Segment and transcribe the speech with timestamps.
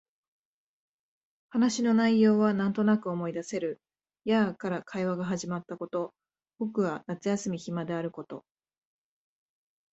[1.49, 3.79] 話の内容はなんとなく思い出せる。
[4.25, 6.15] やあ、から会話が始まったこと、
[6.57, 8.43] 僕は夏休み暇であること、